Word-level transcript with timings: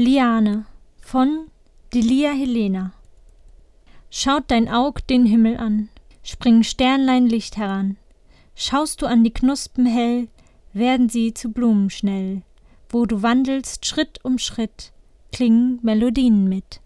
Liane 0.00 0.64
von 1.00 1.48
Delia 1.92 2.30
Helena 2.30 2.92
Schaut 4.10 4.44
dein 4.46 4.68
Aug 4.68 5.04
den 5.10 5.26
Himmel 5.26 5.56
an, 5.56 5.88
springen 6.22 6.62
Sternlein 6.62 7.26
Licht 7.26 7.56
heran. 7.56 7.96
Schaust 8.54 9.02
du 9.02 9.06
an 9.06 9.24
die 9.24 9.32
Knospen 9.32 9.86
hell, 9.86 10.28
werden 10.72 11.08
sie 11.08 11.34
zu 11.34 11.50
Blumen 11.50 11.90
schnell. 11.90 12.42
Wo 12.88 13.06
du 13.06 13.22
wandelst 13.22 13.86
Schritt 13.86 14.24
um 14.24 14.38
Schritt, 14.38 14.92
klingen 15.32 15.80
Melodien 15.82 16.48
mit. 16.48 16.80